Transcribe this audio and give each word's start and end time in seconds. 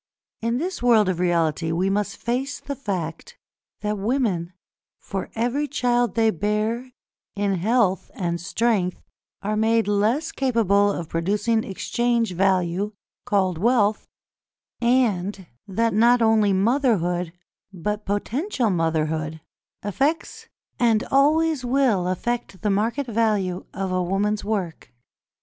In 0.41 0.57
this 0.57 0.81
world 0.81 1.09
of 1.09 1.19
reality, 1.19 1.71
we 1.71 1.87
must 1.87 2.17
face 2.17 2.59
the 2.59 2.75
fact 2.75 3.37
that 3.81 3.99
women, 3.99 4.51
for 4.97 5.29
every 5.35 5.67
child 5.67 6.15
they 6.15 6.31
bear 6.31 6.89
in 7.35 7.53
health 7.59 8.09
and 8.15 8.41
strength, 8.41 9.03
are 9.43 9.55
made 9.55 9.87
less 9.87 10.31
capable 10.31 10.91
of 10.91 11.07
producing 11.07 11.63
exchange 11.63 12.33
value 12.33 12.93
(called 13.25 13.59
wealth), 13.59 14.07
and 14.81 15.45
that 15.67 15.93
not 15.93 16.19
only 16.19 16.51
motherhood, 16.51 17.31
but 17.71 18.03
potential 18.03 18.71
motherhood, 18.71 19.39
affects 19.83 20.47
and 20.79 21.03
always 21.11 21.63
will 21.63 22.07
affect 22.07 22.63
the 22.63 22.71
market 22.71 23.05
value 23.05 23.67
of 23.71 23.91
a 23.91 24.01
woman's 24.01 24.43
work. 24.43 24.91